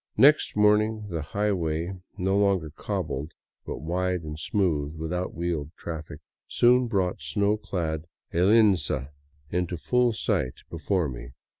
Next 0.17 0.55
morning 0.57 1.05
the 1.11 1.21
highway, 1.21 1.91
no 2.17 2.35
longer 2.35 2.71
cobbled, 2.71 3.33
but 3.67 3.81
wide 3.81 4.23
and 4.23 4.39
smooth, 4.39 4.95
without 4.95 5.35
wheeled 5.35 5.69
traffic, 5.77 6.21
soon 6.47 6.87
brought 6.87 7.21
snow 7.21 7.55
clad 7.55 8.05
Illinaza 8.33 9.11
into 9.51 9.77
full 9.77 10.11
sight 10.11 10.55
before 10.71 11.07
me. 11.07 11.33